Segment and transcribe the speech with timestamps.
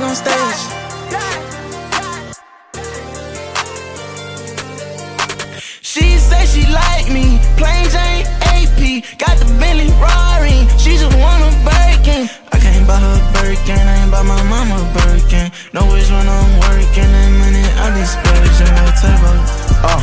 [0.00, 0.60] walk on stage.
[5.82, 10.66] She say she like me, plain Jane AP, got the Bentley Rari.
[10.78, 12.28] She just want a Birkin.
[12.52, 15.50] I can't buy her Birkin, I ain't buy my mama Birkin.
[15.72, 19.32] Know which one I'm working, and money I be splurging like turbo.
[19.82, 20.00] Uh,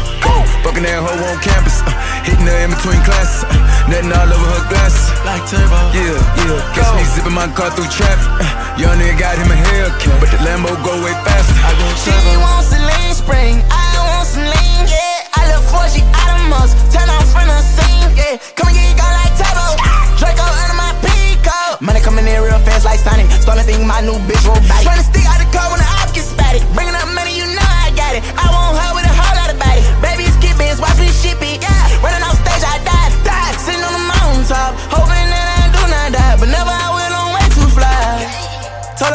[0.63, 1.93] fucking that hoe on campus, uh,
[2.25, 5.07] hitting her in between classes, uh, nothing all over her glasses.
[5.25, 5.79] Like turbo.
[5.95, 6.15] Yeah,
[6.45, 6.73] yeah.
[6.75, 8.27] Catch me zipping my car through traffic.
[8.39, 8.45] Uh,
[8.79, 11.55] young nigga got him a Hellcat, but the Lambo go way faster.
[11.63, 12.33] I go She turbo.
[12.43, 15.37] wants a lean spring, I want some lean, yeah.
[15.39, 18.35] I look for she out of must, turn off from the scene, yeah.
[18.55, 19.65] Come and get it gone like Turbo,
[20.19, 21.81] Draco under my peacoat.
[21.81, 24.83] Money coming in real fast like Sonic, starting to think my new bitch robotic.
[24.85, 26.63] Tryna stick out the car when the op get spatted.
[26.75, 28.23] Bringing up money, you know I got it.
[28.35, 28.45] I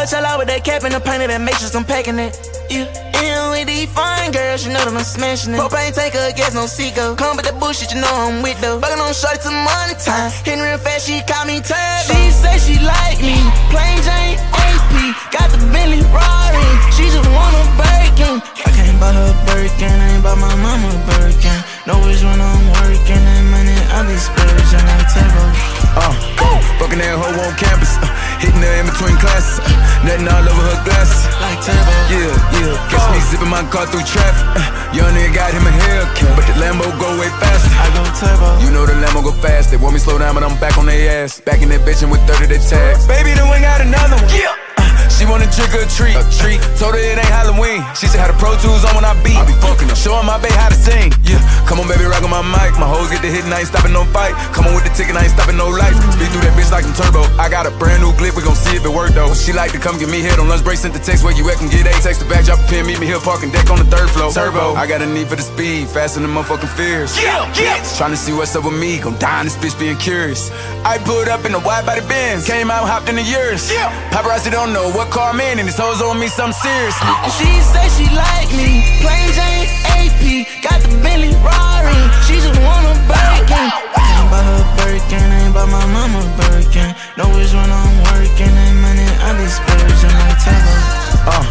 [0.02, 2.18] Told her chill out with that cap and the painted and make sure I'm packing
[2.18, 2.34] it.
[2.66, 2.90] Yeah.
[3.22, 5.62] In with these fine girls, you know that I'm smashing it.
[5.62, 7.14] Propane take her gas, no seco.
[7.14, 8.82] Come with the bullshit, you know I'm with though.
[8.82, 10.34] Fucking on shorty to money time.
[10.42, 12.10] Hitting real fast, she call me turbo.
[12.10, 13.38] She say she like me,
[13.70, 16.66] plain Jane AP, got the Bentley Rari.
[16.98, 18.42] She just want a Birkin.
[18.42, 21.58] I can't buy her Birkin, I ain't buy my mama Birkin.
[21.86, 25.46] Know which one I'm working, and money I be splurging like turbo.
[25.94, 26.51] Uh,
[26.82, 28.10] fucking that hoe on campus, uh,
[28.42, 29.70] hitting her in between classes, uh,
[30.02, 31.22] nothing all over her glasses.
[31.38, 31.94] Like turbo.
[32.10, 32.74] Yeah, yeah.
[32.90, 34.42] Catch me zipping my car through traffic.
[34.58, 37.70] Uh, young nigga got him a Hellcat, but the Lambo go way faster.
[37.78, 38.58] I go turbo.
[38.66, 39.70] You know the Lambo go fast.
[39.70, 41.38] They want me slow down, but I'm back on their ass.
[41.40, 43.06] Back in that bitch and with 30 they tags.
[43.06, 44.34] Baby, the wing got another one.
[44.34, 44.61] Yeah.
[45.22, 46.18] She wanna trick or treat.
[46.18, 46.58] A treat.
[46.82, 47.78] Told her it ain't Halloween.
[47.94, 49.38] She said, how the Pro Tools on when I beat.
[49.38, 49.94] I be fucking her.
[49.94, 51.14] Showing my bae how to sing.
[51.22, 51.38] Yeah.
[51.62, 52.74] Come on, baby, rock on my mic.
[52.74, 54.34] My hoes get the hit and I ain't stopping no fight.
[54.50, 55.94] Come on with the ticket, I ain't stopping no lights.
[56.10, 57.22] Speed through that bitch like I'm turbo.
[57.38, 59.30] I got a brand new clip, we gon' see if it work though.
[59.30, 61.46] She like to come get me hit on lunch break, sent the text where you
[61.54, 61.94] at, can get A.
[62.02, 64.34] Text the back, drop a pin, meet me here, parking deck on the third floor.
[64.34, 64.74] Turbo.
[64.74, 67.14] I got a need for the speed, faster than motherfucking fears.
[67.14, 67.78] Yeah, yeah.
[67.94, 70.50] Trying to see what's up with me, gon' die in this bitch being curious.
[70.82, 73.70] I pulled up in a wide body Benz, came out, hopped in the years.
[73.70, 73.86] Yeah.
[74.10, 76.96] Paparazzi don't know what car I'm and these hoes on me something serious.
[77.36, 82.00] She say she like me, plain Jane AP, got the Bentley Rari.
[82.24, 83.68] She just want a Birkin.
[83.92, 86.96] I ain't buy her Birkin, I ain't buy my mama Birkin.
[87.20, 90.72] Know which one I'm working, and money I be splurging like turbo.
[91.28, 91.44] Uh,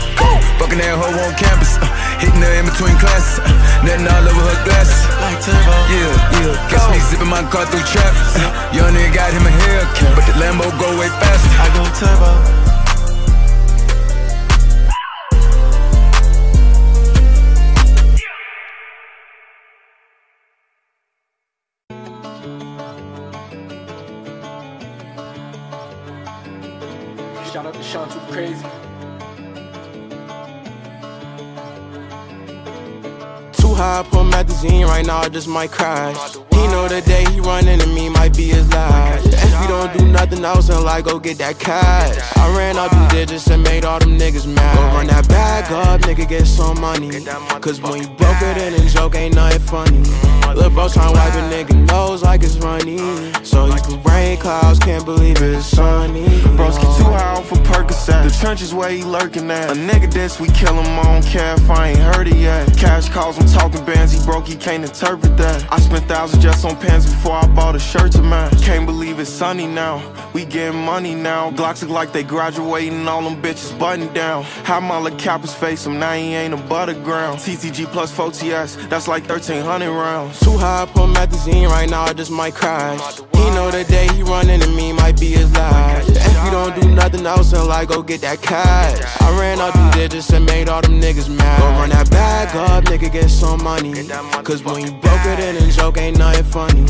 [0.57, 1.85] fucking that hoe on campus, uh,
[2.17, 5.05] hitting her in between classes, uh, nothing all over her glasses.
[5.21, 5.75] Like turbo.
[5.93, 6.09] Yeah,
[6.41, 6.53] yeah.
[6.65, 8.41] Catch me zipping my car through traffic.
[8.41, 11.53] Uh, young nigga got him a Hellcat, but the Lambo go way faster.
[11.61, 12.70] I go turbo.
[33.81, 36.35] High up on magazine right now, I just might crash.
[36.51, 39.25] He know the day he run into me might be his last.
[39.25, 42.15] If you don't do nothing else, then like go get that cash.
[42.37, 44.75] I ran up them digits and made all them niggas mad.
[44.75, 47.09] Go run that bag up, nigga, get some money.
[47.59, 50.03] Cause when you broke it in a joke, ain't nothing funny.
[50.55, 52.99] Lil' bro tryna wipe a nigga nose like it's runny.
[53.43, 56.25] So you can rain clouds, can't believe it's sunny.
[56.57, 58.23] Broski too high off for Percocet.
[58.25, 59.71] The trenches where he lurking at.
[59.71, 62.77] A nigga this, we kill him on calf, I ain't heard it yet.
[62.77, 65.65] Cash calls, I'm talking bands, he broke, he can't interpret that.
[65.71, 68.61] I spent thousands just on pants before I bought a shirt to match.
[68.61, 70.01] Can't believe it's sunny now.
[70.33, 71.51] We getting money now.
[71.51, 74.43] Glocks look like they graduating, all them bitches buttoned down.
[74.63, 77.39] How my little face him, now he ain't above the ground.
[77.39, 80.39] TCG plus 4TS, that's like 1300 rounds.
[80.39, 83.19] Too high up on magazine right now, I just might crash.
[83.33, 86.09] He know the day he run into me might be his last.
[86.09, 88.99] If you don't do nothing else, then like go get that cash.
[89.21, 91.59] I ran up them digits and made all them niggas mad.
[91.59, 92.09] Go run that
[92.51, 93.93] bag up, nigga, get some money.
[94.43, 96.81] Cause when you broke it in a joke, ain't nothing funny.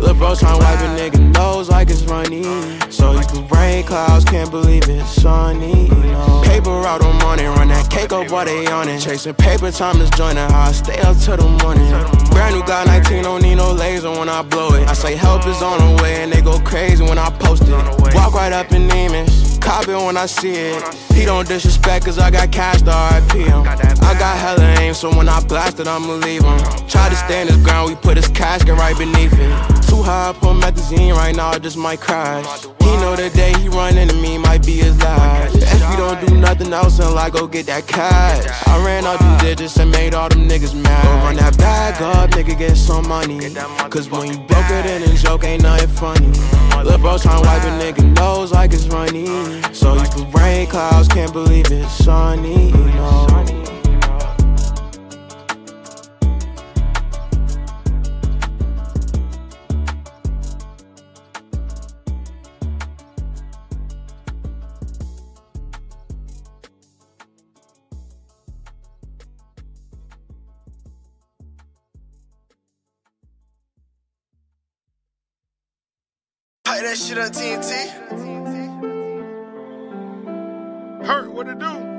[0.00, 2.42] Lil' bro tryna wipe a nigga nose like it's runny.
[2.90, 5.88] So you can rain clouds, can't believe it's sunny.
[5.88, 6.42] No.
[6.44, 9.00] Paper out on money, run that cake up while they on it.
[9.00, 11.88] Chasing paper, time is joining how I stay up till the morning.
[12.30, 14.88] Brand new guy 19, don't need no laser when I blow it.
[14.88, 18.14] I say help is on the way and they go crazy when I post it.
[18.14, 20.94] Walk right up in demons, cop it when I see it.
[21.14, 23.62] He don't disrespect cause I got cash to RIP him.
[23.62, 26.58] I got hella aim, so when I blast it, I'ma leave him.
[26.86, 29.73] Try to stand his ground, we put his casket right beneath it.
[29.94, 32.42] Too high, put magazine right now, I just might cry.
[32.80, 35.54] He know the day he run into me might be his last.
[35.54, 38.44] If you don't do nothing else, then I go get that cash.
[38.66, 41.04] I ran all these digits and made all them niggas mad.
[41.04, 43.38] Go run that bag up, nigga, get some money.
[43.88, 46.32] Cause when you broke it in a joke, ain't nothing funny.
[46.84, 49.26] Lil' bro tryna wipe a nigga nose like it's runny.
[49.72, 53.53] So you can rain clouds, can't believe it's sunny, you know.
[76.82, 77.72] That shit on TNT.
[81.06, 81.93] Hurt, what it do?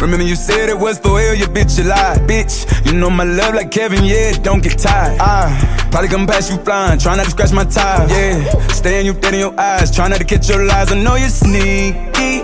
[0.00, 2.64] Remember you said it was for real, you bitch, you lied, bitch.
[2.86, 5.20] You know my love like Kevin, yeah, don't get tired.
[5.20, 8.66] I probably come past you flying, try not to scratch my tires, yeah.
[8.68, 10.90] Staring you dead in your eyes, try not to catch your lies.
[10.90, 12.42] I know you're sneaky,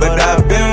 [0.00, 0.69] but I've been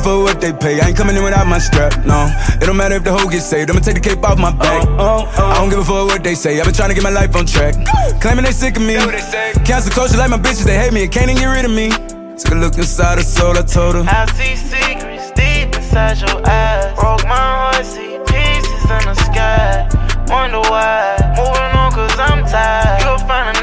[0.00, 0.16] Yeah.
[0.16, 0.80] I give a fuck what they pay.
[0.80, 2.26] I ain't coming in without my strap, no.
[2.60, 3.70] It don't matter if the hoe gets saved.
[3.70, 4.86] I'ma take the cape off my back.
[4.88, 5.46] Oh, oh, oh.
[5.50, 6.58] I don't give a fuck what they say.
[6.58, 7.74] I've been trying to get my life on track.
[8.20, 8.94] Claiming they sick of me.
[8.96, 9.52] They say.
[9.64, 10.64] Cancel culture like my bitches.
[10.64, 11.90] They hate me and can't even get rid of me.
[12.36, 13.56] Took a look inside her soul.
[13.56, 14.04] I told her.
[14.06, 16.94] I see secrets deep inside your eyes.
[16.96, 19.88] Broke my heart, see pieces in the sky.
[20.28, 21.16] Wonder why.
[21.36, 23.02] Moving on cause I'm tired.
[23.02, 23.59] You'll find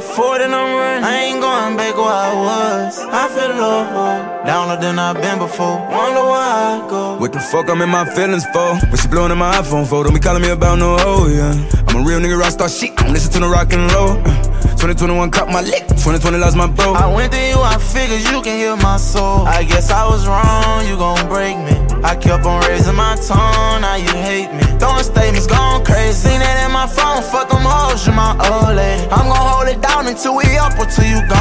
[0.00, 1.04] Hit it 40 and I'm running.
[1.04, 2.98] I ain't going back where I was.
[2.98, 3.84] I feel low.
[4.46, 5.76] Downer than I've been before.
[5.76, 7.18] Wonder why I go.
[7.18, 8.76] What the fuck I'm in my feelings for?
[8.88, 10.02] When she blowing in my iPhone for?
[10.04, 11.52] Don't be calling me about no hoe, yeah.
[11.88, 12.92] I'm a real nigga rock star shit.
[12.98, 14.16] I don't listen to no rock and roll.
[14.24, 14.50] Uh,
[14.80, 15.86] 2021 cut my lick.
[16.00, 16.94] 2020 lost my bro.
[16.94, 19.44] I went through you, I figured you can hear my soul.
[19.46, 21.76] I guess I was wrong, you gon' break me.
[22.02, 24.62] I kept on raising my tone, now you hate me.
[24.80, 26.30] Throwing statements, going crazy.
[26.30, 28.14] Seen that in my phone, fuck them hoes, you
[30.20, 31.39] until we up until you gone,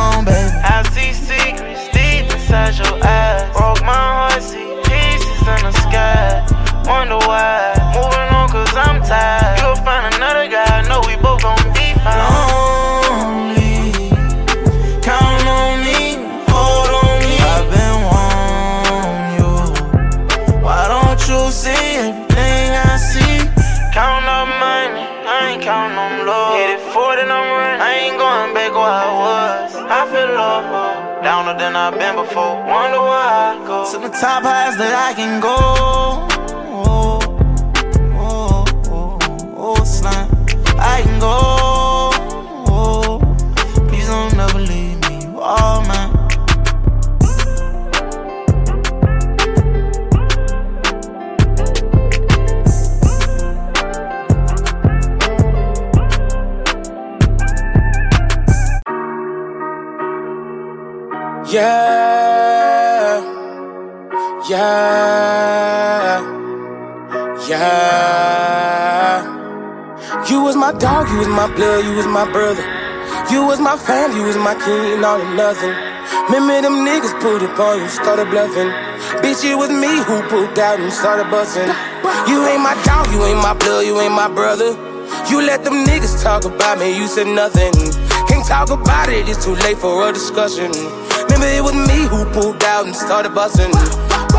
[25.59, 26.55] Ain't counting on low.
[26.55, 27.81] Hit it 40 and I'm running.
[27.81, 29.75] I ain't going back where I was.
[29.75, 32.55] I feel low, downer than I've been before.
[32.63, 35.57] Wonder why I go to the top highs that I can go.
[36.71, 37.19] Oh,
[38.15, 40.29] oh, oh, oh, slime.
[40.79, 41.48] I can go.
[61.51, 63.25] Yeah,
[64.47, 66.21] yeah,
[67.49, 69.23] yeah.
[70.29, 72.61] You was my dog, you was my blood, you was my brother.
[73.33, 75.73] You was my fam, you was my king, all or nothing.
[76.29, 78.69] Remember them niggas pulled up on you, started bluffing.
[79.25, 81.65] Bitch, it was me who pulled out and started busting.
[82.29, 84.77] You ain't my dog, you ain't my blood, you ain't my brother.
[85.31, 87.73] You let them niggas talk about me, you said nothing.
[88.27, 91.08] Can't talk about it, it's too late for a discussion.
[91.39, 93.71] Remember it was me who pulled out and started busting.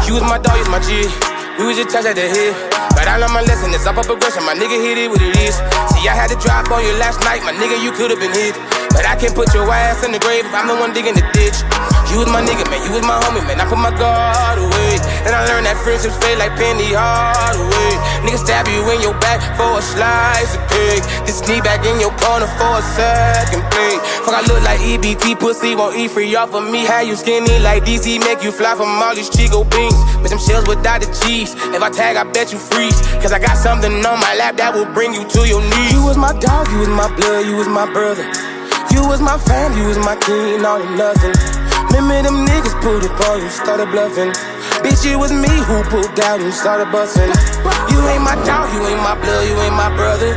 [0.05, 1.09] You was my dog, you was my G.
[1.57, 2.53] We was just touch at the hip.
[2.93, 4.45] But I learned my lesson, it's up a progression.
[4.45, 5.57] My nigga hit it what it is.
[5.97, 8.53] See, I had to drop on you last night, my nigga, you could've been hit.
[8.93, 11.25] But I can't put your ass in the grave if I'm the one digging the
[11.33, 11.57] ditch.
[12.13, 13.57] You was my nigga, man, you was my homie, man.
[13.57, 14.80] I put my guard away.
[15.27, 17.93] And I learned that friendships fade like Penny Hardaway.
[18.25, 21.05] Nigga stab you in your back for a slice of cake.
[21.29, 24.01] This knee back in your corner for a second plate.
[24.25, 26.85] Fuck, I look like EBT pussy, won't eat free off of me.
[26.89, 29.97] How you skinny like DC, make you fly from all these Chico beans.
[30.25, 31.53] With them shells without the cheese.
[31.77, 32.97] If I tag, I bet you freeze.
[33.21, 35.93] Cause I got something on my lap that will bring you to your knees.
[35.93, 38.25] You was my dog, you was my blood, you was my brother.
[38.93, 41.50] You was my fam, you was my king, all or nothing.
[41.91, 44.31] Remember them niggas pulled it on you, started bluffing.
[44.87, 47.27] Bitch, it was me who pulled out and started busting.
[47.91, 50.31] You ain't my dog, you ain't my blood, you ain't my brother.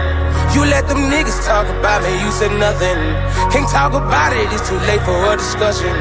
[0.53, 2.97] You let them niggas talk about me, you said nothing.
[3.53, 5.93] Can't talk about it, it's too late for a discussion.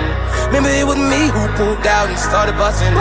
[0.49, 2.93] Remember it was me who pulled out and started busting.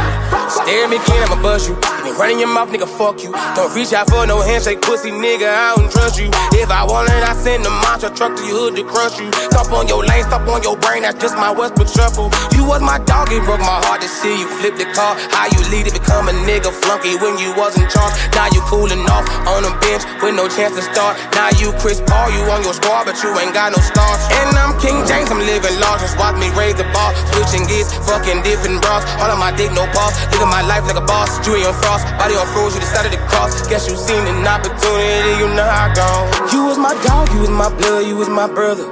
[0.51, 2.00] Stare at me again, I'ma bust you.
[2.11, 3.31] You running your mouth, nigga, fuck you.
[3.55, 6.27] Don't reach out for no handshake, pussy nigga, I don't trust you.
[6.59, 9.31] If I want it, I send a monster truck to your hood to crush you.
[9.47, 12.27] Stop on your lane, stop on your brain, that's just my Westbrook shuffle.
[12.51, 15.15] You was my dog, it broke my heart to see you flip the car.
[15.31, 18.19] How you lead it, become a nigga flunky when you wasn't charged.
[18.35, 21.15] Now you cooling off on a bench with no chance to start.
[21.31, 24.19] Now you Chris Paul, you on your squad, but you ain't got no stars.
[24.43, 26.03] And I'm King James, I'm living large.
[26.03, 29.07] Just watch me raise the bar, switching gears, fucking different bras.
[29.23, 30.11] All of my dick, no pause.
[30.35, 31.39] Living my life like a boss.
[31.39, 33.67] Julian Frost, body on froze, you decided to cross.
[33.67, 36.09] Guess you seen an opportunity, you know how I go.
[36.53, 38.85] You was my dog, you was my blood, you was my brother.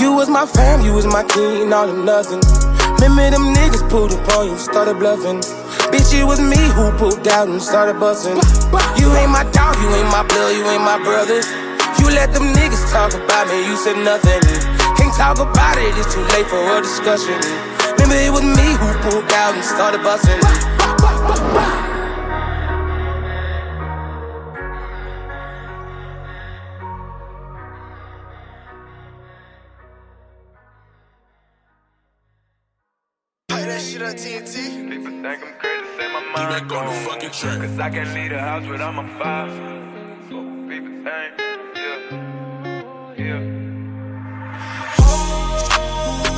[0.00, 2.40] You was my fam, you was my king, all them nothing.
[2.98, 5.40] Remember them niggas pulled up on you, started bluffing.
[5.90, 8.36] Bitch, it was me who pulled out and started busting.
[8.98, 11.40] You ain't my dog, you ain't my blood, you ain't my brother.
[11.98, 14.42] You let them niggas talk about me, you said nothing.
[14.98, 17.38] Can't talk about it, it's too late for a discussion.
[17.98, 20.38] Remember it was me who pulled out and started busting.
[33.78, 34.90] That shit on TNT.
[34.90, 36.94] People think I'm crazy, say my mind gone.
[37.06, 37.60] fucking track.
[37.60, 39.50] Cause I can't leave the house without my fire.
[40.28, 40.36] So
[40.68, 41.30] people think,
[41.78, 42.14] yeah,
[43.22, 43.40] yeah.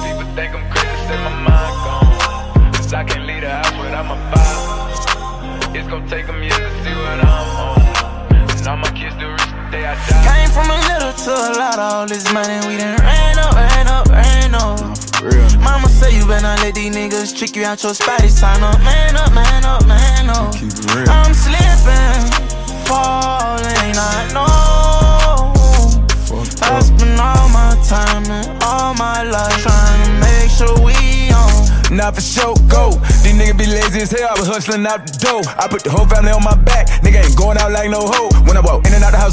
[0.04, 2.72] People think I'm crazy, say my mind gone.
[2.74, 5.76] Cause I can't leave the house without my fire.
[5.76, 7.80] It's gonna take them years to see what I'm on.
[8.50, 10.24] And all my kids do reach the day I die.
[10.28, 13.88] Came from a little to a lot, all this money we done ran up, ran
[13.88, 14.89] up, ran up.
[15.62, 18.78] Mama say you better let these niggas trick you out your spotty sign up.
[18.80, 20.52] Man up, man up, man up.
[20.54, 21.08] Keep it real.
[21.10, 22.24] I'm slipping,
[22.86, 25.52] falling, I know.
[26.26, 31.30] Fucked I spend all my time and all my life trying to make sure we
[31.32, 31.50] on.
[31.96, 32.90] Not for sure, go.
[33.22, 35.42] These niggas be lazy as hell, I was hustling out the door.
[35.58, 38.29] I put the whole family on my back, nigga ain't going out like no hoe.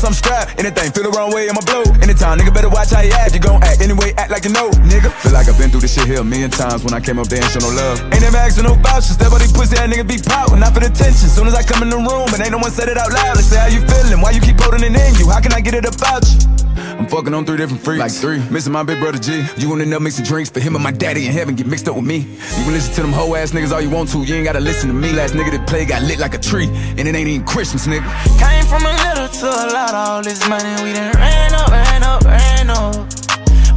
[0.08, 0.56] I'm strapped.
[0.56, 1.84] Anything feel the wrong way, I'ma blow.
[2.00, 3.36] Anytime, nigga better watch how you act.
[3.36, 5.12] You gon' act anyway, act like you know, nigga.
[5.20, 7.28] Feel like I've been through this shit here a million times when I came up
[7.28, 8.00] there and show no love.
[8.16, 10.88] Ain't never for no vouchers, that these pussy that nigga be proud, not for the
[10.88, 11.28] attention.
[11.28, 13.36] Soon as I come in the room, but ain't no one said it out loud.
[13.36, 15.28] They say how you feeling, why you keep holding it in you?
[15.28, 16.67] How can I get it about you?
[16.78, 18.00] I'm fucking on three different freaks.
[18.00, 18.40] Like three.
[18.50, 19.46] Missing my big brother G.
[19.58, 21.88] You wanna end up mixing drinks for him and my daddy in heaven get mixed
[21.88, 22.18] up with me.
[22.18, 24.20] You can listen to them hoe ass niggas all you want to.
[24.24, 25.12] You ain't gotta listen to me.
[25.14, 26.68] Last nigga that played got lit like a tree.
[26.98, 28.08] And it ain't even Christmas, nigga.
[28.40, 32.04] Came from a little to a lot, all this money we done ran up, ran
[32.04, 32.96] up, ran up.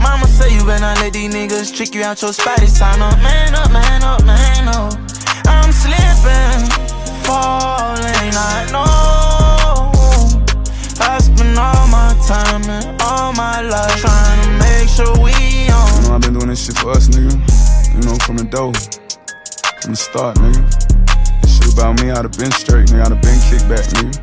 [0.01, 3.13] Mama say you better not let these niggas trick you out your spotty sign up.
[3.13, 4.95] Oh, man up, man up, man up.
[5.47, 6.69] I'm slipping,
[7.25, 9.91] falling, I know.
[11.03, 15.33] I spend all my all my life trying to make sure we
[15.71, 16.03] on.
[16.03, 17.35] You know, I've been doing this shit for us, nigga.
[17.95, 18.73] You know, from the dough.
[19.83, 20.63] From the start, nigga.
[21.43, 23.07] This shit about me, I'd have been straight, nigga.
[23.07, 24.15] I'd have been kicked back, nigga.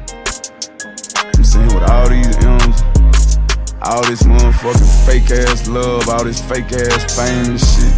[1.35, 3.37] I'm saying with all these M's,
[3.81, 7.91] all this motherfucking fake ass love, all this fake ass fame and shit.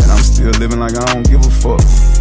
[0.00, 2.15] And I'm still living like I don't give a fuck.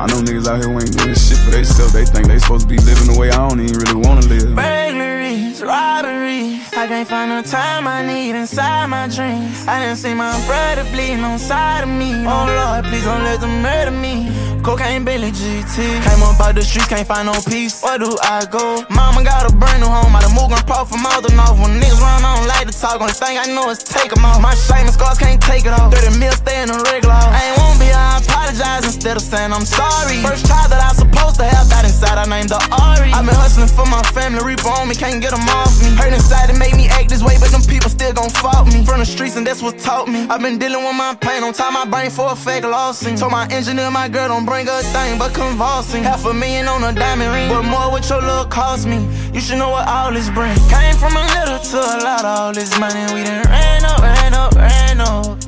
[0.00, 1.92] I know niggas out here who ain't doing shit for themselves.
[1.92, 4.56] They think they supposed to be living the way I don't even really wanna live.
[4.56, 6.72] Burglaries, robberies.
[6.72, 9.68] I can't find the time I need inside my dreams.
[9.68, 12.14] I didn't see my brother bleeding on side of me.
[12.24, 14.39] Oh Lord, please don't let them murder me.
[14.62, 15.76] Cocaine Billy GT.
[16.04, 17.82] Came up out the streets, can't find no peace.
[17.82, 18.84] Where do I go?
[18.90, 20.14] Mama got a brand new home.
[20.14, 21.56] I done moved on pro from out off.
[21.56, 23.00] When niggas run, I don't like to talk.
[23.00, 24.40] Only thing I know is take them off.
[24.40, 25.92] My shame and scars can't take it off.
[25.92, 27.16] 30 mil stay in the regular.
[27.16, 30.20] I ain't won't be, I apologize instead of saying I'm sorry.
[30.20, 33.12] First child that I supposed to have died inside, I named the Ari.
[33.16, 35.96] I've been hustling for my family, reaper on me, can't get them off me.
[35.96, 38.84] Hurt inside to made me act this way, but them people still gon' fault me.
[38.84, 40.28] From the streets, and that's what taught me.
[40.28, 43.16] I've been dealing with my pain, on top my brain for a fake lawsuit.
[43.18, 46.02] Told my engineer, my girl, don't bring a thing but convulsing.
[46.02, 48.98] Half a million on a diamond ring, but more what your look cost me.
[49.32, 50.56] You should know what all this bring.
[50.68, 54.34] Came from a little to a lot, all this money we done ran up, ran
[54.34, 55.38] up, ran up.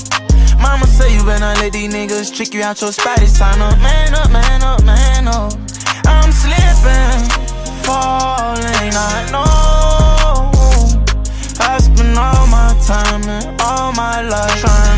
[0.63, 3.77] Mama say you better not let these niggas trick you out your spotty sign up.
[3.81, 5.53] Man up, man up, man up.
[6.07, 7.23] I'm slipping,
[7.83, 10.53] falling, I know.
[11.59, 14.92] I spend all my time and all my life trying